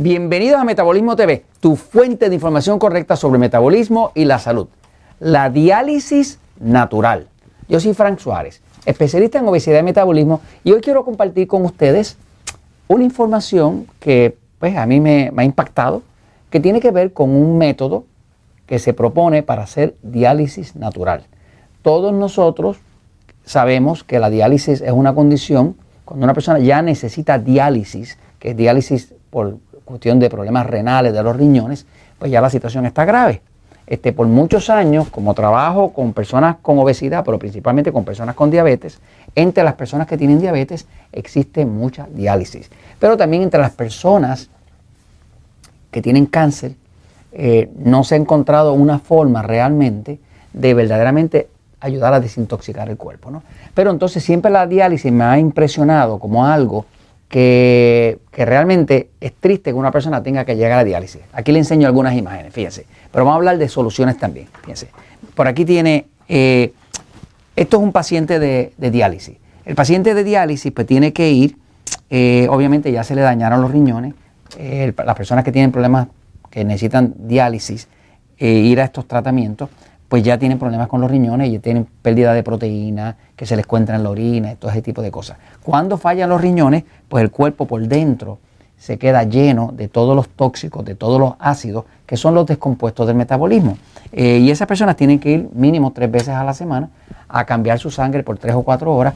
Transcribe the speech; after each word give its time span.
Bienvenidos 0.00 0.60
a 0.60 0.64
Metabolismo 0.64 1.16
TV, 1.16 1.44
tu 1.58 1.74
fuente 1.74 2.28
de 2.28 2.34
información 2.36 2.78
correcta 2.78 3.16
sobre 3.16 3.40
metabolismo 3.40 4.12
y 4.14 4.26
la 4.26 4.38
salud. 4.38 4.68
La 5.18 5.50
diálisis 5.50 6.38
natural. 6.60 7.26
Yo 7.68 7.80
soy 7.80 7.94
Frank 7.94 8.20
Suárez, 8.20 8.62
especialista 8.86 9.40
en 9.40 9.48
obesidad 9.48 9.80
y 9.80 9.82
metabolismo, 9.82 10.40
y 10.62 10.70
hoy 10.70 10.80
quiero 10.82 11.04
compartir 11.04 11.48
con 11.48 11.64
ustedes 11.64 12.16
una 12.86 13.02
información 13.02 13.88
que 13.98 14.38
pues, 14.60 14.76
a 14.76 14.86
mí 14.86 15.00
me, 15.00 15.32
me 15.32 15.42
ha 15.42 15.44
impactado, 15.44 16.04
que 16.48 16.60
tiene 16.60 16.78
que 16.78 16.92
ver 16.92 17.12
con 17.12 17.30
un 17.30 17.58
método 17.58 18.04
que 18.66 18.78
se 18.78 18.94
propone 18.94 19.42
para 19.42 19.64
hacer 19.64 19.96
diálisis 20.04 20.76
natural. 20.76 21.24
Todos 21.82 22.12
nosotros 22.12 22.78
sabemos 23.44 24.04
que 24.04 24.20
la 24.20 24.30
diálisis 24.30 24.80
es 24.80 24.92
una 24.92 25.12
condición 25.12 25.74
cuando 26.04 26.22
una 26.22 26.34
persona 26.34 26.60
ya 26.60 26.82
necesita 26.82 27.40
diálisis, 27.40 28.16
que 28.38 28.50
es 28.50 28.56
diálisis 28.56 29.12
por 29.30 29.58
cuestión 29.88 30.18
de 30.18 30.30
problemas 30.30 30.66
renales 30.66 31.12
de 31.12 31.22
los 31.22 31.36
riñones, 31.36 31.86
pues 32.18 32.30
ya 32.30 32.40
la 32.40 32.50
situación 32.50 32.86
está 32.86 33.04
grave. 33.04 33.42
Este, 33.86 34.12
por 34.12 34.26
muchos 34.26 34.68
años, 34.68 35.08
como 35.08 35.32
trabajo 35.32 35.94
con 35.94 36.12
personas 36.12 36.56
con 36.60 36.78
obesidad, 36.78 37.24
pero 37.24 37.38
principalmente 37.38 37.90
con 37.90 38.04
personas 38.04 38.34
con 38.34 38.50
diabetes, 38.50 39.00
entre 39.34 39.64
las 39.64 39.74
personas 39.74 40.06
que 40.06 40.18
tienen 40.18 40.40
diabetes 40.40 40.86
existe 41.10 41.64
mucha 41.64 42.06
diálisis. 42.12 42.70
Pero 42.98 43.16
también 43.16 43.42
entre 43.42 43.60
las 43.60 43.70
personas 43.70 44.50
que 45.90 46.02
tienen 46.02 46.26
cáncer, 46.26 46.74
eh, 47.32 47.70
no 47.78 48.04
se 48.04 48.14
ha 48.14 48.18
encontrado 48.18 48.74
una 48.74 48.98
forma 48.98 49.42
realmente 49.42 50.18
de 50.52 50.74
verdaderamente 50.74 51.48
ayudar 51.80 52.12
a 52.12 52.20
desintoxicar 52.20 52.90
el 52.90 52.98
cuerpo. 52.98 53.30
¿no? 53.30 53.42
Pero 53.72 53.90
entonces 53.90 54.22
siempre 54.22 54.50
la 54.50 54.66
diálisis 54.66 55.12
me 55.12 55.24
ha 55.24 55.38
impresionado 55.38 56.18
como 56.18 56.44
algo 56.44 56.84
que, 57.28 58.18
realmente 58.32 59.10
es 59.20 59.32
triste 59.34 59.70
que 59.70 59.74
una 59.74 59.90
persona 59.90 60.22
tenga 60.22 60.44
que 60.44 60.56
llegar 60.56 60.78
a 60.78 60.84
diálisis. 60.84 61.22
Aquí 61.32 61.52
le 61.52 61.58
enseño 61.58 61.86
algunas 61.86 62.14
imágenes, 62.14 62.52
fíjense. 62.52 62.86
Pero 63.12 63.24
vamos 63.24 63.34
a 63.34 63.36
hablar 63.36 63.58
de 63.58 63.68
soluciones 63.68 64.18
también, 64.18 64.48
fíjense. 64.62 64.88
Por 65.34 65.46
aquí 65.46 65.64
tiene, 65.64 66.06
eh, 66.28 66.72
esto 67.56 67.76
es 67.76 67.82
un 67.82 67.92
paciente 67.92 68.38
de, 68.38 68.72
diálisis. 68.78 69.36
El 69.64 69.74
paciente 69.74 70.14
de 70.14 70.24
diálisis 70.24 70.72
pues 70.72 70.86
tiene 70.86 71.12
que 71.12 71.30
ir, 71.30 71.56
eh, 72.10 72.46
obviamente 72.50 72.90
ya 72.90 73.04
se 73.04 73.14
le 73.14 73.20
dañaron 73.20 73.60
los 73.60 73.70
riñones, 73.70 74.14
eh, 74.58 74.92
las 75.04 75.16
personas 75.16 75.44
que 75.44 75.52
tienen 75.52 75.70
problemas, 75.70 76.08
que 76.50 76.64
necesitan 76.64 77.14
diálisis, 77.18 77.88
ir 78.40 78.80
a 78.80 78.84
estos 78.84 79.06
tratamientos, 79.06 79.68
pues 80.08 80.22
ya 80.22 80.38
tienen 80.38 80.58
problemas 80.58 80.88
con 80.88 81.00
los 81.00 81.10
riñones 81.10 81.50
y 81.50 81.58
tienen 81.58 81.86
pérdida 82.02 82.32
de 82.32 82.42
proteína, 82.42 83.16
que 83.36 83.46
se 83.46 83.56
les 83.56 83.64
encuentra 83.64 83.96
en 83.96 84.02
la 84.02 84.10
orina, 84.10 84.52
y 84.52 84.56
todo 84.56 84.70
ese 84.70 84.82
tipo 84.82 85.02
de 85.02 85.10
cosas. 85.10 85.36
Cuando 85.62 85.98
fallan 85.98 86.30
los 86.30 86.40
riñones, 86.40 86.84
pues 87.08 87.22
el 87.22 87.30
cuerpo 87.30 87.66
por 87.66 87.86
dentro 87.86 88.38
se 88.78 88.96
queda 88.96 89.24
lleno 89.24 89.72
de 89.72 89.88
todos 89.88 90.16
los 90.16 90.28
tóxicos, 90.28 90.84
de 90.84 90.94
todos 90.94 91.20
los 91.20 91.34
ácidos, 91.38 91.84
que 92.06 92.16
son 92.16 92.34
los 92.34 92.46
descompuestos 92.46 93.06
del 93.06 93.16
metabolismo. 93.16 93.76
Eh, 94.12 94.38
y 94.38 94.50
esas 94.50 94.66
personas 94.66 94.96
tienen 94.96 95.18
que 95.18 95.30
ir 95.30 95.48
mínimo 95.52 95.92
tres 95.92 96.10
veces 96.10 96.30
a 96.30 96.44
la 96.44 96.54
semana 96.54 96.88
a 97.28 97.44
cambiar 97.44 97.78
su 97.78 97.90
sangre 97.90 98.22
por 98.22 98.38
tres 98.38 98.54
o 98.54 98.62
cuatro 98.62 98.94
horas. 98.94 99.14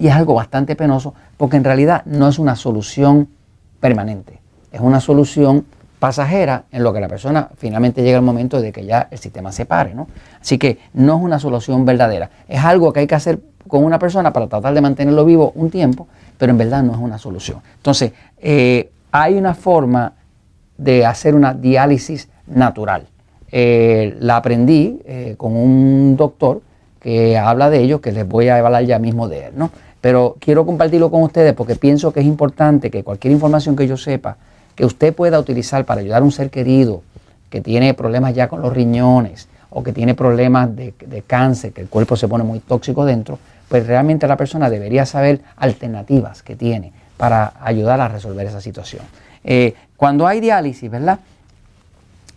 Y 0.00 0.08
es 0.08 0.14
algo 0.14 0.34
bastante 0.34 0.74
penoso 0.76 1.14
porque 1.36 1.56
en 1.56 1.64
realidad 1.64 2.02
no 2.06 2.28
es 2.28 2.38
una 2.38 2.56
solución 2.56 3.28
permanente, 3.80 4.40
es 4.72 4.80
una 4.80 5.00
solución 5.00 5.66
pasajera 5.98 6.64
en 6.70 6.82
lo 6.82 6.92
que 6.92 7.00
la 7.00 7.08
persona 7.08 7.48
finalmente 7.56 8.02
llega 8.02 8.18
el 8.18 8.24
momento 8.24 8.60
de 8.60 8.72
que 8.72 8.84
ya 8.84 9.08
el 9.10 9.18
sistema 9.18 9.52
se 9.52 9.66
pare. 9.66 9.94
¿no? 9.94 10.08
Así 10.40 10.58
que 10.58 10.78
no 10.94 11.16
es 11.16 11.22
una 11.22 11.38
solución 11.38 11.84
verdadera. 11.84 12.30
Es 12.48 12.64
algo 12.64 12.92
que 12.92 13.00
hay 13.00 13.06
que 13.06 13.14
hacer 13.14 13.40
con 13.66 13.84
una 13.84 13.98
persona 13.98 14.32
para 14.32 14.46
tratar 14.46 14.74
de 14.74 14.80
mantenerlo 14.80 15.24
vivo 15.24 15.52
un 15.54 15.70
tiempo, 15.70 16.06
pero 16.38 16.52
en 16.52 16.58
verdad 16.58 16.82
no 16.82 16.92
es 16.92 16.98
una 16.98 17.18
solución. 17.18 17.60
Entonces, 17.76 18.12
eh, 18.38 18.90
hay 19.12 19.34
una 19.34 19.54
forma 19.54 20.14
de 20.76 21.04
hacer 21.04 21.34
una 21.34 21.54
diálisis 21.54 22.28
natural. 22.46 23.06
Eh, 23.50 24.16
la 24.20 24.36
aprendí 24.36 25.00
eh, 25.04 25.34
con 25.36 25.56
un 25.56 26.16
doctor 26.16 26.62
que 27.00 27.38
habla 27.38 27.70
de 27.70 27.80
ello, 27.80 28.00
que 28.00 28.12
les 28.12 28.26
voy 28.26 28.48
a 28.48 28.58
hablar 28.58 28.84
ya 28.84 28.98
mismo 28.98 29.28
de 29.28 29.46
él. 29.46 29.52
¿no? 29.56 29.70
Pero 30.00 30.36
quiero 30.38 30.64
compartirlo 30.64 31.10
con 31.10 31.22
ustedes 31.22 31.54
porque 31.54 31.74
pienso 31.74 32.12
que 32.12 32.20
es 32.20 32.26
importante 32.26 32.90
que 32.90 33.02
cualquier 33.02 33.32
información 33.32 33.76
que 33.76 33.86
yo 33.86 33.96
sepa, 33.96 34.36
que 34.78 34.86
usted 34.86 35.12
pueda 35.12 35.40
utilizar 35.40 35.84
para 35.84 36.02
ayudar 36.02 36.22
a 36.22 36.24
un 36.24 36.30
ser 36.30 36.50
querido 36.50 37.02
que 37.50 37.60
tiene 37.60 37.94
problemas 37.94 38.32
ya 38.32 38.46
con 38.46 38.62
los 38.62 38.72
riñones 38.72 39.48
o 39.70 39.82
que 39.82 39.92
tiene 39.92 40.14
problemas 40.14 40.70
de, 40.76 41.24
cáncer, 41.26 41.72
que 41.72 41.80
el 41.80 41.88
cuerpo 41.88 42.14
se 42.14 42.28
pone 42.28 42.44
muy 42.44 42.60
tóxico 42.60 43.04
dentro, 43.04 43.40
pues 43.68 43.88
realmente 43.88 44.28
la 44.28 44.36
persona 44.36 44.70
debería 44.70 45.04
saber 45.04 45.40
alternativas 45.56 46.44
que 46.44 46.54
tiene 46.54 46.92
para 47.16 47.54
ayudar 47.60 48.00
a 48.00 48.06
resolver 48.06 48.46
esa 48.46 48.60
situación. 48.60 49.02
Eh, 49.42 49.74
cuando 49.96 50.28
hay 50.28 50.38
diálisis, 50.38 50.88
¿verdad? 50.88 51.18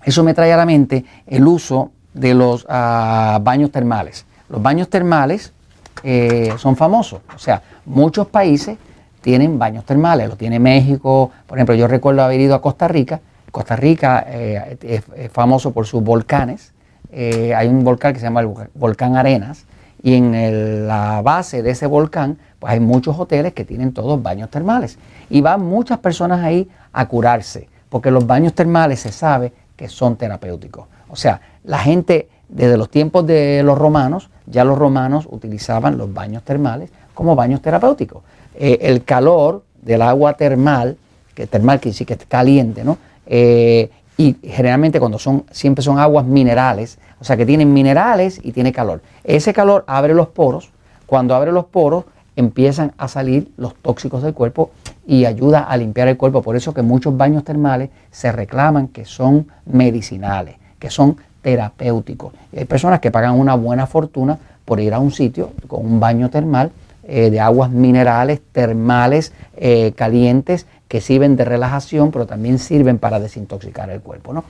Eso 0.03 0.23
me 0.23 0.33
trae 0.33 0.51
a 0.51 0.57
la 0.57 0.65
mente 0.65 1.05
el 1.27 1.45
uso 1.45 1.91
de 2.11 2.33
los 2.33 2.65
ah, 2.69 3.37
baños 3.43 3.69
termales. 3.71 4.25
Los 4.49 4.63
baños 4.63 4.89
termales 4.89 5.53
eh, 6.01 6.55
son 6.57 6.75
famosos, 6.75 7.21
o 7.35 7.37
sea, 7.37 7.61
muchos 7.85 8.25
países 8.25 8.79
tienen 9.21 9.59
baños 9.59 9.85
termales, 9.85 10.27
lo 10.27 10.35
tiene 10.35 10.59
México, 10.59 11.31
por 11.47 11.57
ejemplo, 11.57 11.75
yo 11.75 11.87
recuerdo 11.87 12.23
haber 12.23 12.39
ido 12.39 12.55
a 12.55 12.61
Costa 12.61 12.87
Rica, 12.87 13.21
Costa 13.51 13.75
Rica 13.75 14.25
eh, 14.27 14.77
es, 14.81 15.31
famoso 15.31 15.71
por 15.71 15.85
sus 15.85 16.03
volcanes, 16.03 16.73
eh, 17.11 17.53
hay 17.55 17.67
un 17.67 17.83
volcán 17.83 18.13
que 18.13 18.19
se 18.19 18.25
llama 18.25 18.41
el 18.41 18.49
volcán 18.73 19.15
Arenas, 19.15 19.65
y 20.03 20.15
en 20.15 20.87
la 20.87 21.21
base 21.21 21.61
de 21.61 21.71
ese 21.71 21.85
volcán, 21.85 22.39
pues 22.59 22.73
hay 22.73 22.79
muchos 22.79 23.19
hoteles 23.19 23.53
que 23.53 23.65
tienen 23.65 23.93
todos 23.93 24.21
baños 24.21 24.49
termales, 24.49 24.97
y 25.29 25.41
van 25.41 25.61
muchas 25.61 25.99
personas 25.99 26.43
ahí 26.43 26.69
a 26.91 27.07
curarse, 27.07 27.69
porque 27.89 28.09
los 28.09 28.25
baños 28.25 28.53
termales 28.53 29.01
se 29.01 29.11
sabe 29.11 29.53
que 29.75 29.89
son 29.89 30.15
terapéuticos. 30.15 30.87
O 31.09 31.15
sea, 31.15 31.41
la 31.63 31.79
gente 31.79 32.29
desde 32.51 32.77
los 32.77 32.89
tiempos 32.89 33.25
de 33.25 33.63
los 33.63 33.77
romanos, 33.77 34.29
ya 34.45 34.63
los 34.63 34.77
romanos 34.77 35.27
utilizaban 35.29 35.97
los 35.97 36.13
baños 36.13 36.43
termales 36.43 36.91
como 37.13 37.35
baños 37.35 37.61
terapéuticos. 37.61 38.23
Eh, 38.55 38.79
el 38.81 39.03
calor 39.03 39.63
del 39.81 40.01
agua 40.01 40.33
termal, 40.33 40.97
que 41.33 41.47
termal 41.47 41.79
que 41.79 41.93
sí 41.93 42.05
que 42.05 42.13
es 42.13 42.25
caliente, 42.25 42.83
¿no? 42.83 42.97
Eh, 43.25 43.89
y 44.17 44.35
generalmente 44.43 44.99
cuando 44.99 45.17
son, 45.17 45.45
siempre 45.51 45.83
son 45.83 45.97
aguas 45.97 46.25
minerales, 46.25 46.99
o 47.19 47.23
sea 47.23 47.37
que 47.37 47.45
tienen 47.45 47.73
minerales 47.73 48.39
y 48.43 48.51
tiene 48.51 48.71
calor. 48.71 49.01
Ese 49.23 49.53
calor 49.53 49.83
abre 49.87 50.13
los 50.13 50.27
poros, 50.27 50.71
cuando 51.05 51.33
abre 51.35 51.51
los 51.51 51.65
poros 51.65 52.05
empiezan 52.35 52.93
a 52.97 53.07
salir 53.07 53.51
los 53.57 53.75
tóxicos 53.75 54.23
del 54.23 54.33
cuerpo 54.33 54.71
y 55.05 55.25
ayuda 55.25 55.61
a 55.61 55.75
limpiar 55.77 56.07
el 56.07 56.17
cuerpo. 56.17 56.41
Por 56.41 56.55
eso 56.55 56.73
que 56.73 56.81
muchos 56.81 57.15
baños 57.17 57.43
termales 57.43 57.89
se 58.11 58.31
reclaman 58.31 58.87
que 58.87 59.05
son 59.05 59.47
medicinales, 59.65 60.55
que 60.79 60.89
son 60.89 61.17
terapéuticos. 61.41 62.33
Y 62.51 62.59
hay 62.59 62.65
personas 62.65 62.99
que 62.99 63.11
pagan 63.11 63.39
una 63.39 63.55
buena 63.55 63.87
fortuna 63.87 64.37
por 64.65 64.79
ir 64.79 64.93
a 64.93 64.99
un 64.99 65.11
sitio 65.11 65.51
con 65.67 65.85
un 65.85 65.99
baño 65.99 66.29
termal 66.29 66.71
eh, 67.03 67.31
de 67.31 67.39
aguas 67.39 67.71
minerales, 67.71 68.41
termales, 68.51 69.33
eh, 69.57 69.91
calientes, 69.95 70.67
que 70.87 71.01
sirven 71.01 71.35
de 71.35 71.45
relajación, 71.45 72.11
pero 72.11 72.27
también 72.27 72.59
sirven 72.59 72.99
para 72.99 73.19
desintoxicar 73.19 73.89
el 73.89 74.01
cuerpo. 74.01 74.33
¿no? 74.33 74.43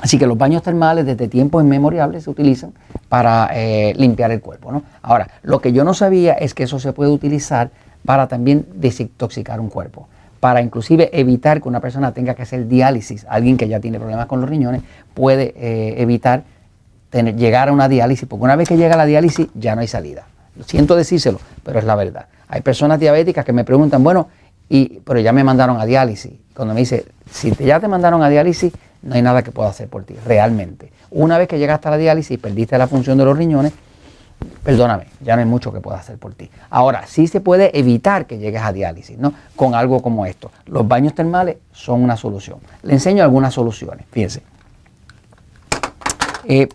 Así 0.00 0.16
que 0.16 0.26
los 0.26 0.38
baños 0.38 0.62
termales 0.62 1.04
desde 1.04 1.28
tiempos 1.28 1.62
inmemoriales 1.62 2.24
se 2.24 2.30
utilizan 2.30 2.72
para 3.10 3.50
eh, 3.52 3.92
limpiar 3.94 4.30
el 4.30 4.40
cuerpo. 4.40 4.72
¿no? 4.72 4.84
Ahora, 5.02 5.28
lo 5.42 5.60
que 5.60 5.74
yo 5.74 5.84
no 5.84 5.92
sabía 5.92 6.32
es 6.32 6.54
que 6.54 6.62
eso 6.62 6.78
se 6.78 6.94
puede 6.94 7.10
utilizar 7.10 7.70
para 8.06 8.26
también 8.26 8.66
desintoxicar 8.74 9.60
un 9.60 9.68
cuerpo 9.68 10.08
para 10.40 10.60
inclusive 10.60 11.08
evitar 11.18 11.62
que 11.62 11.68
una 11.68 11.80
persona 11.80 12.12
tenga 12.12 12.34
que 12.34 12.42
hacer 12.42 12.68
diálisis, 12.68 13.24
alguien 13.30 13.56
que 13.56 13.66
ya 13.66 13.80
tiene 13.80 13.98
problemas 13.98 14.26
con 14.26 14.42
los 14.42 14.50
riñones, 14.50 14.82
puede 15.14 15.54
evitar 16.02 16.42
tener, 17.08 17.34
llegar 17.36 17.70
a 17.70 17.72
una 17.72 17.88
diálisis, 17.88 18.28
porque 18.28 18.44
una 18.44 18.54
vez 18.54 18.68
que 18.68 18.76
llega 18.76 18.94
la 18.94 19.06
diálisis 19.06 19.48
ya 19.54 19.74
no 19.74 19.80
hay 19.80 19.86
salida 19.86 20.26
siento 20.66 20.96
decírselo, 20.96 21.40
pero 21.62 21.78
es 21.78 21.84
la 21.84 21.94
verdad. 21.94 22.26
Hay 22.48 22.60
personas 22.60 23.00
diabéticas 23.00 23.44
que 23.44 23.52
me 23.52 23.64
preguntan, 23.64 24.02
bueno, 24.04 24.28
y, 24.68 25.00
pero 25.00 25.20
ya 25.20 25.32
me 25.32 25.44
mandaron 25.44 25.80
a 25.80 25.86
diálisis. 25.86 26.32
Cuando 26.54 26.74
me 26.74 26.80
dice, 26.80 27.06
si 27.30 27.52
ya 27.52 27.80
te 27.80 27.88
mandaron 27.88 28.22
a 28.22 28.28
diálisis, 28.28 28.72
no 29.02 29.14
hay 29.14 29.22
nada 29.22 29.42
que 29.42 29.50
pueda 29.50 29.68
hacer 29.68 29.88
por 29.88 30.04
ti, 30.04 30.14
realmente. 30.24 30.90
Una 31.10 31.36
vez 31.38 31.48
que 31.48 31.58
llegaste 31.58 31.88
a 31.88 31.92
la 31.92 31.96
diálisis 31.96 32.32
y 32.32 32.38
perdiste 32.38 32.78
la 32.78 32.86
función 32.86 33.18
de 33.18 33.24
los 33.24 33.36
riñones, 33.36 33.72
perdóname, 34.62 35.06
ya 35.20 35.36
no 35.36 35.40
hay 35.40 35.48
mucho 35.48 35.72
que 35.72 35.80
pueda 35.80 35.98
hacer 35.98 36.18
por 36.18 36.34
ti. 36.34 36.50
Ahora, 36.70 37.06
sí 37.06 37.26
se 37.26 37.40
puede 37.40 37.78
evitar 37.78 38.26
que 38.26 38.38
llegues 38.38 38.62
a 38.62 38.72
diálisis, 38.72 39.18
¿no? 39.18 39.34
Con 39.56 39.74
algo 39.74 40.00
como 40.00 40.26
esto. 40.26 40.50
Los 40.66 40.86
baños 40.88 41.14
termales 41.14 41.58
son 41.72 42.02
una 42.02 42.16
solución. 42.16 42.58
Le 42.82 42.94
enseño 42.94 43.22
algunas 43.22 43.52
soluciones, 43.52 44.06
fíjense. 44.10 44.42
Eh, 46.46 46.68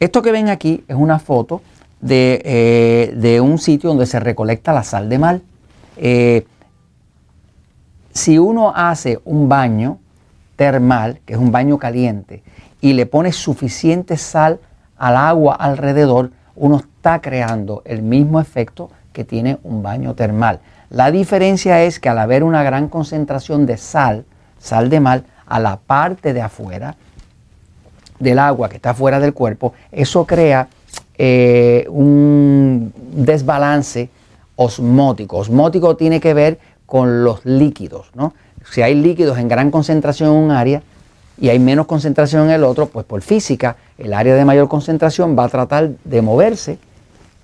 esto 0.00 0.22
que 0.22 0.32
ven 0.32 0.48
aquí 0.48 0.84
es 0.86 0.96
una 0.96 1.18
foto 1.18 1.60
eh, 2.06 3.12
de, 3.16 3.40
un 3.40 3.58
sitio 3.58 3.90
donde 3.90 4.06
se 4.06 4.20
recolecta 4.20 4.72
la 4.72 4.84
sal 4.84 5.08
de 5.08 5.18
mar. 5.18 5.40
Eh, 5.96 6.46
si 8.12 8.38
uno 8.38 8.72
hace 8.74 9.20
un 9.24 9.48
baño 9.48 9.98
termal, 10.56 11.20
que 11.24 11.34
es 11.34 11.38
un 11.38 11.52
baño 11.52 11.78
caliente, 11.78 12.42
y 12.80 12.92
le 12.92 13.06
pone 13.06 13.32
suficiente 13.32 14.16
sal 14.16 14.60
al 14.96 15.16
agua 15.16 15.54
alrededor, 15.54 16.30
uno 16.56 16.76
está 16.78 17.20
creando 17.20 17.82
el 17.84 18.02
mismo 18.02 18.40
efecto 18.40 18.90
que 19.12 19.24
tiene 19.24 19.58
un 19.62 19.82
baño 19.82 20.14
termal. 20.14 20.60
La 20.90 21.10
diferencia 21.10 21.82
es 21.82 22.00
que 22.00 22.08
al 22.08 22.18
haber 22.18 22.42
una 22.44 22.62
gran 22.62 22.88
concentración 22.88 23.66
de 23.66 23.76
sal, 23.76 24.24
sal 24.58 24.90
de 24.90 25.00
mal, 25.00 25.24
a 25.46 25.60
la 25.60 25.76
parte 25.76 26.32
de 26.32 26.42
afuera 26.42 26.96
del 28.18 28.38
agua 28.38 28.68
que 28.68 28.76
está 28.76 28.94
fuera 28.94 29.20
del 29.20 29.34
cuerpo, 29.34 29.74
eso 29.92 30.26
crea 30.26 30.68
eh, 31.18 31.84
un 31.88 32.92
desbalance 33.12 34.08
osmótico. 34.56 35.38
Osmótico 35.38 35.96
tiene 35.96 36.20
que 36.20 36.32
ver 36.32 36.58
con 36.86 37.24
los 37.24 37.44
líquidos, 37.44 38.10
¿no? 38.14 38.34
Si 38.70 38.82
hay 38.82 38.94
líquidos 38.94 39.38
en 39.38 39.48
gran 39.48 39.70
concentración 39.70 40.30
en 40.30 40.36
un 40.36 40.50
área 40.50 40.82
y 41.40 41.48
hay 41.48 41.58
menos 41.58 41.86
concentración 41.86 42.46
en 42.46 42.50
el 42.50 42.64
otro, 42.64 42.86
pues 42.86 43.06
por 43.06 43.22
física 43.22 43.76
el 43.96 44.12
área 44.12 44.34
de 44.34 44.44
mayor 44.44 44.68
concentración 44.68 45.36
va 45.38 45.44
a 45.44 45.48
tratar 45.48 45.90
de 46.04 46.22
moverse 46.22 46.78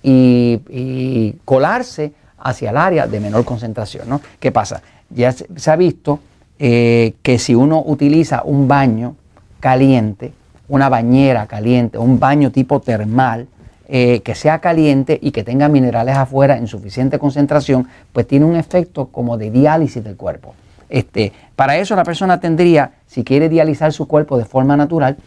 y, 0.03 1.37
colarse 1.45 2.13
hacia 2.39 2.71
el 2.71 2.77
área 2.77 3.07
de 3.07 3.21
menor 3.21 3.45
concentración. 3.45 4.09
¿no? 4.09 4.21
¿Qué 4.39 4.53
pasa? 4.53 4.83
Ya 5.11 5.33
se, 5.33 5.71
ha 5.71 5.77
visto 5.77 6.21
eh, 6.59 7.15
que 7.23 7.39
si 7.39 7.55
uno 7.55 7.83
utiliza 7.85 8.43
un 8.45 8.69
baño 8.69 9.17
caliente, 9.61 10.33
una 10.69 10.89
bañera 10.89 11.47
caliente, 11.47 11.99
un 11.99 12.19
baño 12.19 12.51
tipo 12.51 12.81
termal, 12.81 13.47
eh, 13.87 14.21
que 14.21 14.35
sea 14.35 14.61
caliente 14.61 15.19
y 15.21 15.31
que 15.31 15.45
tenga 15.45 15.69
minerales 15.69 16.17
afuera 16.17 16.57
en 16.57 16.67
suficiente 16.67 17.19
concentración, 17.19 17.87
pues 18.15 18.27
tiene 18.27 18.47
un 18.47 18.57
efecto 18.57 19.09
como 19.09 19.37
de 19.37 19.51
diálisis 19.51 20.03
del 20.03 20.17
cuerpo. 20.17 20.55
Este, 20.89 21.35
para 21.55 21.77
eso 21.77 21.95
la 21.95 22.03
persona 22.03 22.41
tendría, 22.41 22.93
si 23.07 23.25
quiere 23.25 23.51
dializar 23.51 23.93
su 23.93 24.09
cuerpo 24.09 24.39
de 24.39 24.47
forma 24.47 24.75
natural, 24.75 25.19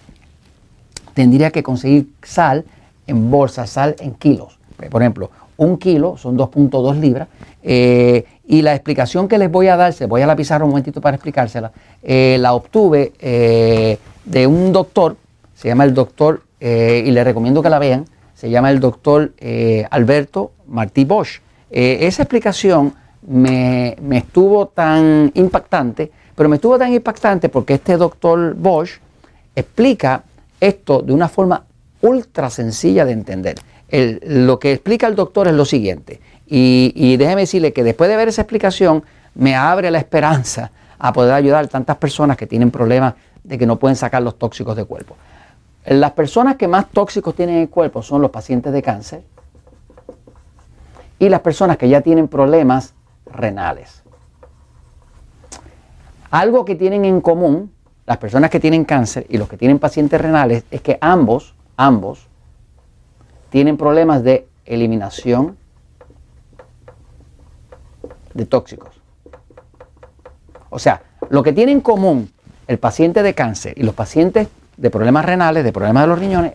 tendría 1.14 1.52
que 1.52 1.62
conseguir 1.62 2.10
sal 2.24 2.66
en 3.06 3.30
bolsas, 3.30 3.70
sal 3.70 3.96
en 4.00 4.16
kilos. 4.16 4.58
Por 4.90 5.04
ejemplo, 5.04 5.30
un 5.58 5.78
kilo 5.78 6.18
son 6.18 6.36
2.2 6.36 7.00
libras. 7.00 7.28
Eh, 7.62 8.26
y 8.48 8.64
la 8.64 8.74
explicación 8.74 9.28
que 9.28 9.38
les 9.38 9.52
voy 9.52 9.68
a 9.68 9.78
dar, 9.78 9.94
se 9.94 10.08
voy 10.08 10.24
a 10.24 10.26
la 10.26 10.36
pizarra 10.36 10.66
un 10.66 10.72
momentito 10.72 11.00
para 11.00 11.16
explicársela, 11.16 11.72
eh, 12.02 12.38
la 12.40 12.54
obtuve 12.54 13.14
de 14.26 14.48
un 14.48 14.74
doctor, 14.74 15.16
se 15.54 15.68
llama 15.68 15.84
el 15.84 15.94
doctor, 15.94 16.42
y 16.60 17.12
le 17.12 17.24
recomiendo 17.24 17.62
que 17.62 17.70
la 17.70 17.78
vean, 17.78 18.06
se 18.38 18.50
llama 18.50 18.70
el 18.70 18.80
doctor 18.80 19.34
Alberto 19.90 20.52
Martí 20.68 21.06
Bosch. 21.06 21.42
esa 21.72 22.22
explicación 22.22 22.94
me, 23.28 23.98
me, 24.00 24.20
estuvo 24.20 24.68
tan 24.68 25.32
impactante, 25.34 26.12
pero 26.36 26.48
me 26.48 26.58
estuvo 26.58 26.78
tan 26.78 26.94
impactante 26.94 27.50
porque 27.50 27.74
este 27.74 27.98
doctor 27.98 28.54
Bosch 28.54 29.00
explica 29.56 30.24
esto 30.62 31.02
de 31.02 31.14
una 31.14 31.28
forma 31.28 31.66
ultra 32.02 32.52
sencilla 32.52 33.06
de 33.06 33.14
entender 33.14 33.56
lo 33.90 34.60
que 34.60 34.74
explica 34.74 35.08
el 35.08 35.16
doctor 35.16 35.48
es 35.48 35.54
lo 35.54 35.66
siguiente. 35.66 36.20
Y, 36.46 37.18
déjeme 37.18 37.42
decirle 37.42 37.74
que 37.74 37.84
después 37.84 38.10
de 38.10 38.16
ver 38.16 38.28
esa 38.28 38.42
explicación, 38.42 39.04
me 39.36 39.56
abre 39.56 39.92
la 39.92 39.98
esperanza 39.98 40.72
a 40.98 41.14
poder 41.14 41.34
ayudar 41.34 41.66
a 41.66 41.68
tantas 41.68 41.98
personas 41.98 42.38
que 42.38 42.48
tienen 42.48 42.72
problemas 42.72 43.14
de 43.44 43.58
que 43.58 43.66
no 43.66 43.78
pueden 43.78 43.96
sacar 43.96 44.22
los 44.24 44.38
tóxicos 44.38 44.76
del 44.76 44.86
cuerpo. 44.86 45.16
Las 45.88 46.12
personas 46.12 46.58
que 46.58 46.68
más 46.68 46.90
tóxicos 46.90 47.34
tienen 47.34 47.56
en 47.56 47.62
el 47.62 47.70
cuerpo 47.70 48.04
son 48.04 48.22
los 48.22 48.30
pacientes 48.30 48.74
de 48.74 48.82
cáncer 48.82 49.24
y 51.18 51.30
las 51.30 51.40
personas 51.40 51.78
que 51.78 51.88
ya 51.88 52.02
tienen 52.02 52.28
problemas 52.28 52.94
renales. 53.26 54.04
Algo 56.30 56.66
que 56.66 56.76
tienen 56.76 57.06
en 57.06 57.22
común 57.22 57.72
las 58.06 58.18
personas 58.18 58.50
que 58.50 58.60
tienen 58.60 58.84
cáncer 58.86 59.26
y 59.30 59.38
los 59.38 59.48
que 59.48 59.58
tienen 59.58 59.80
pacientes 59.80 60.20
renales 60.20 60.66
es 60.72 60.82
que 60.82 60.98
ambos, 61.00 61.56
ambos, 61.76 62.28
tienen 63.50 63.78
problemas 63.78 64.24
de 64.24 64.48
eliminación 64.66 65.58
de 68.34 68.46
tóxicos. 68.46 69.02
O 70.70 70.80
sea, 70.80 71.02
lo 71.30 71.44
que 71.44 71.54
tiene 71.54 71.72
en 71.72 71.82
común 71.82 72.30
el 72.68 72.78
paciente 72.78 73.24
de 73.24 73.34
cáncer 73.34 73.74
y 73.78 73.84
los 73.84 73.96
pacientes 73.96 74.50
de 74.78 74.90
problemas 74.90 75.26
renales, 75.26 75.64
de 75.64 75.74
problemas 75.74 76.04
de 76.04 76.08
los 76.08 76.20
riñones, 76.20 76.54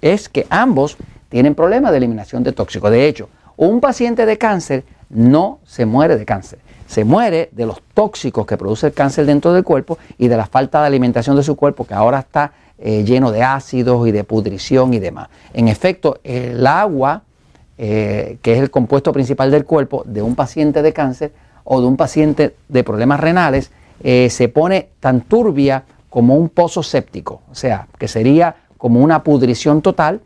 es 0.00 0.28
que 0.28 0.46
ambos 0.50 0.96
tienen 1.28 1.54
problemas 1.54 1.90
de 1.90 1.98
eliminación 1.98 2.42
de 2.42 2.52
tóxicos. 2.52 2.90
De 2.90 3.08
hecho, 3.08 3.28
un 3.56 3.80
paciente 3.80 4.26
de 4.26 4.38
cáncer 4.38 4.84
no 5.08 5.58
se 5.64 5.86
muere 5.86 6.16
de 6.16 6.24
cáncer, 6.24 6.58
se 6.86 7.04
muere 7.04 7.48
de 7.52 7.66
los 7.66 7.82
tóxicos 7.94 8.46
que 8.46 8.56
produce 8.56 8.88
el 8.88 8.92
cáncer 8.92 9.26
dentro 9.26 9.52
del 9.52 9.64
cuerpo 9.64 9.98
y 10.18 10.28
de 10.28 10.36
la 10.36 10.46
falta 10.46 10.80
de 10.80 10.86
alimentación 10.86 11.36
de 11.36 11.42
su 11.42 11.56
cuerpo 11.56 11.86
que 11.86 11.94
ahora 11.94 12.20
está 12.20 12.52
eh, 12.78 13.04
lleno 13.04 13.30
de 13.30 13.42
ácidos 13.42 14.08
y 14.08 14.12
de 14.12 14.24
pudrición 14.24 14.92
y 14.92 14.98
demás. 14.98 15.28
En 15.54 15.68
efecto, 15.68 16.18
el 16.24 16.66
agua, 16.66 17.22
eh, 17.78 18.38
que 18.42 18.54
es 18.54 18.60
el 18.60 18.70
compuesto 18.70 19.12
principal 19.12 19.50
del 19.50 19.64
cuerpo 19.64 20.02
de 20.04 20.20
un 20.20 20.34
paciente 20.34 20.82
de 20.82 20.92
cáncer 20.92 21.32
o 21.64 21.80
de 21.80 21.86
un 21.86 21.96
paciente 21.96 22.56
de 22.68 22.84
problemas 22.84 23.20
renales, 23.20 23.70
eh, 24.02 24.28
se 24.30 24.48
pone 24.48 24.88
tan 24.98 25.20
turbia 25.20 25.84
como 26.12 26.34
un 26.34 26.50
pozo 26.50 26.82
séptico, 26.82 27.40
o 27.50 27.54
sea, 27.54 27.88
que 27.98 28.06
sería 28.06 28.54
como 28.76 29.00
una 29.00 29.24
pudrición 29.24 29.80
total. 29.80 30.20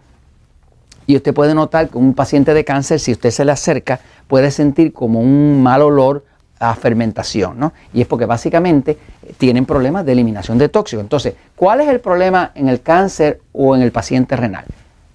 Y 1.06 1.14
usted 1.14 1.32
puede 1.32 1.54
notar 1.54 1.88
que 1.88 1.96
un 1.96 2.12
paciente 2.12 2.54
de 2.54 2.64
cáncer, 2.64 2.98
si 2.98 3.12
usted 3.12 3.30
se 3.30 3.44
le 3.44 3.52
acerca, 3.52 4.00
puede 4.26 4.50
sentir 4.50 4.92
como 4.92 5.20
un 5.20 5.62
mal 5.62 5.82
olor 5.82 6.24
a 6.58 6.74
fermentación, 6.74 7.60
¿no? 7.60 7.72
Y 7.94 8.00
es 8.00 8.08
porque 8.08 8.24
básicamente 8.24 8.98
tienen 9.38 9.64
problemas 9.64 10.04
de 10.04 10.10
eliminación 10.10 10.58
de 10.58 10.68
tóxicos. 10.68 11.04
Entonces, 11.04 11.34
¿cuál 11.54 11.80
es 11.82 11.88
el 11.88 12.00
problema 12.00 12.50
en 12.56 12.68
el 12.68 12.80
cáncer 12.80 13.40
o 13.52 13.76
en 13.76 13.82
el 13.82 13.92
paciente 13.92 14.34
renal? 14.34 14.64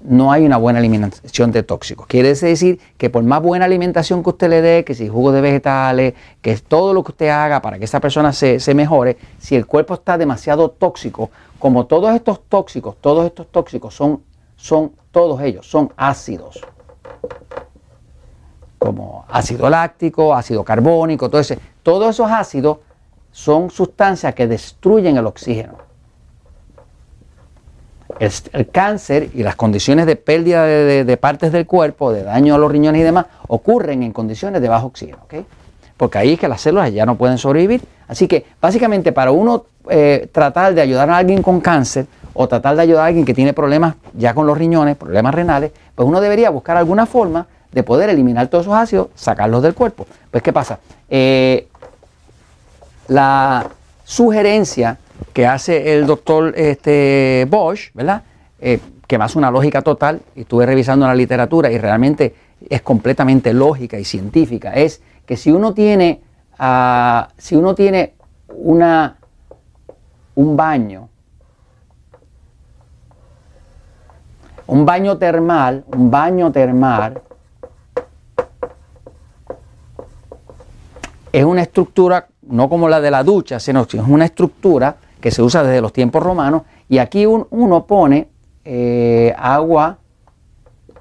No 0.03 0.31
hay 0.31 0.45
una 0.45 0.57
buena 0.57 0.80
eliminación 0.80 1.51
de 1.51 1.63
tóxicos. 1.63 2.07
Quiere 2.07 2.33
decir 2.33 2.80
que 2.98 3.09
por 3.09 3.24
más 3.24 3.42
buena 3.42 3.65
alimentación 3.65 4.24
que 4.24 4.30
usted 4.30 4.50
le 4.50 4.62
dé, 4.62 4.83
que 4.83 4.95
si 4.95 5.07
jugo 5.07 5.31
de 5.31 5.42
vegetales, 5.42 6.13
que 6.42 6.57
todo 6.57 6.94
lo 6.94 7.03
que 7.03 7.12
usted 7.12 7.30
haga 7.30 7.62
para 7.62 7.77
que 7.77 7.86
esa 7.86 8.00
persona 8.00 8.33
se, 8.33 8.59
se 8.59 8.74
mejore, 8.74 9.18
si 9.39 9.56
el 9.56 9.65
cuerpo 9.65 9.94
está 9.94 10.18
demasiado 10.18 10.69
tóxico, 10.69 11.30
como 11.59 11.86
todos 11.86 12.13
estos 12.15 12.42
tóxicos, 12.50 12.95
todos 13.00 13.25
estos 13.25 13.48
tóxicos 13.51 13.94
son, 13.94 14.21
son 14.56 14.92
todos 15.12 15.42
ellos, 15.42 15.69
son 15.69 15.92
ácidos 15.95 16.62
como 18.81 19.25
ácido 19.30 19.69
láctico, 19.69 20.33
ácido 20.33 20.63
carbónico, 20.63 21.30
todo 21.30 21.39
ese, 21.39 21.59
todos 21.83 22.09
esos 22.09 22.31
ácidos 22.31 22.80
son 23.31 23.69
sustancias 23.69 24.33
que 24.33 24.48
destruyen 24.48 25.17
el 25.17 25.27
oxígeno. 25.27 25.90
El, 28.21 28.69
cáncer 28.69 29.29
y 29.33 29.41
las 29.41 29.55
condiciones 29.55 30.05
de 30.05 30.15
pérdida 30.15 30.63
de, 30.63 31.17
partes 31.17 31.51
del 31.51 31.65
cuerpo, 31.65 32.13
de 32.13 32.21
daño 32.21 32.53
a 32.53 32.59
los 32.59 32.71
riñones 32.71 33.01
y 33.01 33.03
demás, 33.03 33.25
ocurren 33.47 34.03
en 34.03 34.13
condiciones 34.13 34.61
de 34.61 34.69
bajo 34.69 34.87
oxígeno, 34.87 35.17
porque 35.97 36.17
ahí 36.19 36.33
es 36.33 36.39
que 36.39 36.47
las 36.47 36.61
células 36.61 36.93
ya 36.93 37.05
no 37.05 37.15
pueden 37.15 37.39
sobrevivir. 37.39 37.81
Así 38.07 38.27
que 38.27 38.45
básicamente 38.61 39.11
para 39.11 39.31
uno 39.31 39.65
eh, 39.89 40.29
tratar 40.31 40.75
de 40.75 40.81
ayudar 40.81 41.09
a 41.09 41.17
alguien 41.17 41.41
con 41.41 41.61
cáncer 41.61 42.05
o 42.33 42.47
tratar 42.47 42.75
de 42.75 42.83
ayudar 42.83 43.03
a 43.03 43.07
alguien 43.07 43.25
que 43.25 43.33
tiene 43.33 43.53
problemas 43.53 43.95
ya 44.13 44.35
con 44.35 44.45
los 44.45 44.57
riñones, 44.57 44.97
problemas 44.97 45.33
renales, 45.33 45.71
pues 45.95 46.07
uno 46.07 46.21
debería 46.21 46.51
buscar 46.51 46.77
alguna 46.77 47.07
forma 47.07 47.47
de 47.71 47.81
poder 47.81 48.09
eliminar 48.09 48.49
todos 48.49 48.65
esos 48.65 48.77
ácidos, 48.77 49.07
sacarlos 49.15 49.63
del 49.63 49.73
cuerpo. 49.73 50.05
Pues, 50.29 50.43
¿qué 50.43 50.53
pasa? 50.53 50.79
Eh, 51.09 51.67
la 53.07 53.67
sugerencia 54.03 54.97
que 55.33 55.45
hace 55.47 55.93
el 55.93 56.05
doctor 56.05 56.53
este, 56.55 57.47
Bosch, 57.49 57.91
¿verdad? 57.93 58.23
Eh, 58.59 58.79
que 59.07 59.17
más 59.17 59.35
una 59.35 59.51
lógica 59.51 59.81
total, 59.81 60.21
y 60.35 60.41
estuve 60.41 60.65
revisando 60.65 61.05
la 61.05 61.15
literatura 61.15 61.71
y 61.71 61.77
realmente 61.77 62.33
es 62.69 62.81
completamente 62.81 63.53
lógica 63.53 63.99
y 63.99 64.05
científica, 64.05 64.73
es 64.73 65.01
que 65.25 65.35
si 65.35 65.51
uno 65.51 65.73
tiene, 65.73 66.21
ah, 66.59 67.27
si 67.37 67.55
uno 67.55 67.75
tiene 67.75 68.13
una, 68.49 69.17
un 70.35 70.55
baño, 70.55 71.09
un 74.67 74.85
baño 74.85 75.17
termal, 75.17 75.83
un 75.87 76.09
baño 76.09 76.51
termal, 76.51 77.21
es 81.33 81.43
una 81.43 81.61
estructura, 81.61 82.27
no 82.43 82.69
como 82.69 82.87
la 82.87 83.01
de 83.01 83.11
la 83.11 83.23
ducha, 83.23 83.59
sino 83.59 83.81
es 83.81 83.93
una 83.93 84.25
estructura 84.25 84.95
que 85.21 85.31
se 85.31 85.41
usa 85.41 85.63
desde 85.63 85.81
los 85.81 85.93
tiempos 85.93 86.21
romanos 86.21 86.63
y 86.89 86.97
aquí 86.97 87.25
uno 87.25 87.85
pone 87.85 88.27
eh, 88.65 89.33
agua, 89.37 89.97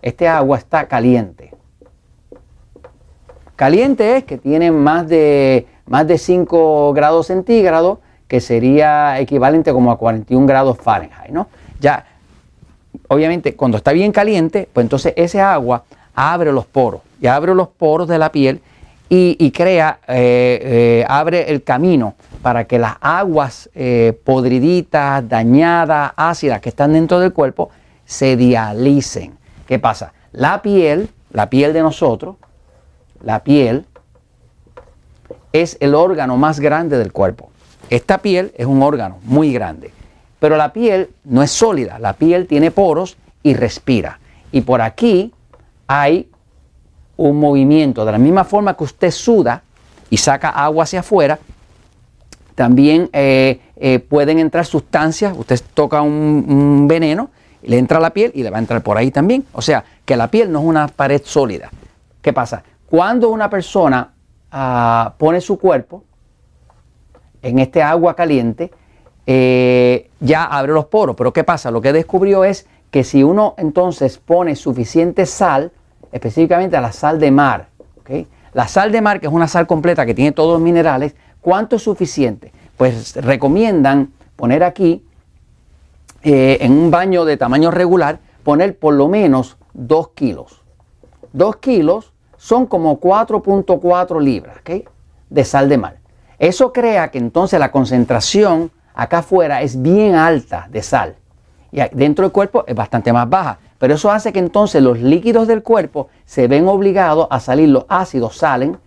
este 0.02 0.28
agua 0.28 0.58
está 0.58 0.86
caliente. 0.86 1.52
Caliente 3.56 4.16
es 4.16 4.24
que 4.24 4.38
tiene 4.38 4.70
más 4.70 5.08
de, 5.08 5.66
más 5.86 6.06
de 6.06 6.16
5 6.16 6.92
grados 6.94 7.26
centígrados, 7.26 7.98
que 8.26 8.40
sería 8.40 9.18
equivalente 9.18 9.72
como 9.72 9.90
a 9.90 9.98
41 9.98 10.46
grados 10.46 10.78
Fahrenheit, 10.78 11.30
¿no? 11.30 11.48
Ya, 11.80 12.06
obviamente, 13.08 13.56
cuando 13.56 13.76
está 13.76 13.92
bien 13.92 14.12
caliente, 14.12 14.68
pues 14.72 14.84
entonces 14.84 15.12
ese 15.16 15.40
agua 15.40 15.84
abre 16.14 16.52
los 16.52 16.64
poros, 16.64 17.00
y 17.20 17.26
abre 17.26 17.54
los 17.54 17.68
poros 17.68 18.08
de 18.08 18.18
la 18.18 18.32
piel 18.32 18.62
y, 19.12 19.50
crea, 19.50 19.98
eh, 20.06 20.60
eh, 20.62 21.04
abre 21.08 21.50
el 21.50 21.64
camino 21.64 22.14
para 22.42 22.64
que 22.64 22.78
las 22.78 22.96
aguas 23.00 23.70
eh, 23.74 24.18
podriditas, 24.24 25.28
dañadas, 25.28 26.12
ácidas 26.16 26.60
que 26.60 26.70
están 26.70 26.92
dentro 26.92 27.20
del 27.20 27.32
cuerpo 27.32 27.70
se 28.04 28.36
dialicen. 28.36 29.38
¿Qué 29.66 29.78
pasa? 29.78 30.12
La 30.32 30.62
piel, 30.62 31.10
la 31.30 31.50
piel 31.50 31.72
de 31.72 31.82
nosotros, 31.82 32.36
la 33.22 33.44
piel 33.44 33.86
es 35.52 35.76
el 35.80 35.94
órgano 35.94 36.36
más 36.36 36.60
grande 36.60 36.96
del 36.98 37.12
cuerpo. 37.12 37.50
Esta 37.90 38.18
piel 38.18 38.52
es 38.56 38.66
un 38.66 38.82
órgano 38.82 39.18
muy 39.24 39.52
grande, 39.52 39.92
pero 40.38 40.56
la 40.56 40.72
piel 40.72 41.10
no 41.24 41.42
es 41.42 41.50
sólida, 41.50 41.98
la 41.98 42.12
piel 42.14 42.46
tiene 42.46 42.70
poros 42.70 43.16
y 43.42 43.54
respira. 43.54 44.20
Y 44.52 44.62
por 44.62 44.80
aquí 44.80 45.32
hay 45.86 46.30
un 47.16 47.38
movimiento, 47.38 48.04
de 48.04 48.12
la 48.12 48.18
misma 48.18 48.44
forma 48.44 48.76
que 48.76 48.84
usted 48.84 49.10
suda 49.10 49.62
y 50.08 50.16
saca 50.16 50.50
agua 50.50 50.84
hacia 50.84 51.00
afuera, 51.00 51.38
también 52.60 53.08
eh, 53.14 53.58
eh, 53.76 54.00
pueden 54.00 54.38
entrar 54.38 54.66
sustancias, 54.66 55.34
usted 55.34 55.58
toca 55.72 56.02
un, 56.02 56.86
veneno, 56.86 57.30
le 57.62 57.78
entra 57.78 57.96
a 57.96 58.00
la 58.02 58.10
piel 58.10 58.32
y 58.34 58.42
le 58.42 58.50
va 58.50 58.58
a 58.58 58.60
entrar 58.60 58.82
por 58.82 58.98
ahí 58.98 59.10
también. 59.10 59.46
O 59.54 59.62
sea, 59.62 59.82
que 60.04 60.14
la 60.14 60.30
piel 60.30 60.52
no 60.52 60.58
es 60.58 60.66
una 60.66 60.86
pared 60.88 61.22
sólida. 61.24 61.70
¿Qué 62.20 62.34
pasa? 62.34 62.62
Cuando 62.84 63.30
una 63.30 63.48
persona 63.48 64.12
ah, 64.52 65.14
pone 65.16 65.40
su 65.40 65.58
cuerpo 65.58 66.04
en 67.40 67.60
este 67.60 67.82
agua 67.82 68.14
caliente, 68.14 68.70
eh, 69.24 70.10
ya 70.20 70.44
abre 70.44 70.74
los 70.74 70.84
poros. 70.84 71.16
Pero 71.16 71.32
¿qué 71.32 71.44
pasa? 71.44 71.70
Lo 71.70 71.80
que 71.80 71.94
descubrió 71.94 72.44
es 72.44 72.66
que 72.90 73.04
si 73.04 73.22
uno 73.22 73.54
entonces 73.56 74.18
pone 74.18 74.54
suficiente 74.54 75.24
sal, 75.24 75.72
específicamente 76.12 76.78
la 76.78 76.92
sal 76.92 77.18
de 77.20 77.30
mar, 77.30 77.68
la 78.52 78.68
sal 78.68 78.92
de 78.92 79.00
mar, 79.00 79.18
que 79.18 79.28
es 79.28 79.32
una 79.32 79.48
sal 79.48 79.66
completa 79.66 80.04
que 80.04 80.12
tiene 80.12 80.32
todos 80.32 80.52
los 80.52 80.60
minerales, 80.60 81.14
¿cuánto 81.40 81.76
es 81.76 81.82
suficiente? 81.82 82.52
Pues 82.76 83.16
recomiendan 83.16 84.12
poner 84.36 84.64
aquí, 84.64 85.04
eh, 86.22 86.58
en 86.60 86.72
un 86.72 86.90
baño 86.90 87.24
de 87.24 87.36
tamaño 87.36 87.70
regular, 87.70 88.20
poner 88.42 88.78
por 88.78 88.94
lo 88.94 89.08
menos 89.08 89.56
2 89.74 90.08
kilos. 90.10 90.62
2 91.32 91.56
kilos 91.56 92.12
son 92.36 92.66
como 92.66 93.00
4.4 93.00 94.20
libras 94.20 94.56
de 95.28 95.44
sal 95.44 95.68
de 95.68 95.78
mar. 95.78 95.96
Eso 96.38 96.72
crea 96.72 97.10
que 97.10 97.18
entonces 97.18 97.60
la 97.60 97.70
concentración 97.70 98.70
acá 98.94 99.18
afuera 99.18 99.62
es 99.62 99.80
bien 99.80 100.14
alta 100.14 100.66
de 100.70 100.82
sal 100.82 101.16
y 101.72 101.80
dentro 101.92 102.24
del 102.24 102.32
cuerpo 102.32 102.64
es 102.66 102.74
bastante 102.74 103.12
más 103.12 103.28
baja. 103.28 103.58
Pero 103.78 103.94
eso 103.94 104.10
hace 104.10 104.32
que 104.32 104.38
entonces 104.38 104.82
los 104.82 104.98
líquidos 104.98 105.48
del 105.48 105.62
cuerpo 105.62 106.08
se 106.26 106.48
ven 106.48 106.68
obligados 106.68 107.26
a 107.30 107.40
salir, 107.40 107.68
los 107.68 107.86
ácidos 107.88 108.36
salen 108.36 108.78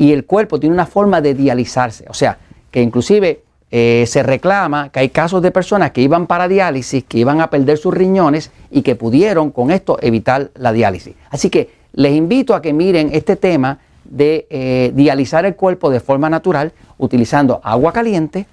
y 0.00 0.14
el 0.14 0.24
cuerpo 0.24 0.58
tiene 0.58 0.72
una 0.74 0.86
forma 0.86 1.20
de 1.20 1.34
dializarse. 1.34 2.06
O 2.08 2.14
sea, 2.14 2.38
que 2.70 2.80
inclusive 2.80 3.42
eh, 3.70 4.04
se 4.06 4.22
reclama 4.22 4.88
que 4.88 5.00
hay 5.00 5.10
casos 5.10 5.42
de 5.42 5.50
personas 5.50 5.90
que 5.90 6.00
iban 6.00 6.26
para 6.26 6.48
diálisis, 6.48 7.04
que 7.04 7.18
iban 7.18 7.42
a 7.42 7.50
perder 7.50 7.76
sus 7.76 7.92
riñones 7.92 8.50
y 8.70 8.80
que 8.80 8.96
pudieron 8.96 9.50
con 9.50 9.70
esto 9.70 9.98
evitar 10.00 10.52
la 10.54 10.72
diálisis. 10.72 11.14
Así 11.28 11.50
que 11.50 11.68
les 11.92 12.14
invito 12.14 12.54
a 12.54 12.62
que 12.62 12.72
miren 12.72 13.10
este 13.12 13.36
tema 13.36 13.78
de 14.04 14.46
eh, 14.48 14.90
dializar 14.94 15.44
el 15.44 15.54
cuerpo 15.54 15.90
de 15.90 16.00
forma 16.00 16.30
natural 16.30 16.72
utilizando 16.96 17.60
agua 17.62 17.92
caliente, 17.92 18.46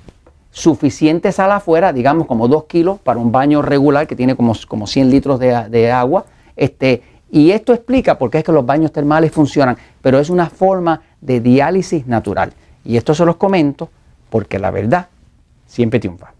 suficiente 0.51 1.31
sal 1.31 1.53
afuera, 1.53 1.93
digamos 1.93 2.27
como 2.27 2.49
2 2.49 2.65
kilos 2.65 2.99
para 2.99 3.19
un 3.19 3.31
baño 3.31 3.61
regular 3.61 4.05
que 4.05 4.17
tiene 4.17 4.35
como, 4.35 4.53
como 4.67 4.85
100 4.85 5.09
litros 5.09 5.39
de, 5.39 5.91
agua. 5.93 6.25
Este, 6.57 7.03
y 7.31 7.51
esto 7.51 7.73
explica 7.73 8.17
por 8.17 8.29
qué 8.29 8.39
es 8.39 8.43
que 8.43 8.51
los 8.51 8.65
baños 8.65 8.91
termales 8.91 9.31
funcionan, 9.31 9.77
pero 10.01 10.19
es 10.19 10.29
una 10.29 10.49
forma 10.49 11.01
de 11.19 11.39
diálisis 11.41 12.07
natural. 12.07 12.53
Y 12.85 12.95
esto 12.95 13.13
se 13.13 13.25
los 13.25 13.35
comento 13.35 13.89
porque 14.29 14.59
la 14.59 14.71
verdad 14.71 15.07
siempre 15.65 15.99
triunfa. 15.99 16.36